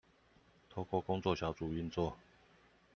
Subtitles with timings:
[0.67, 2.17] 透過工作小組運作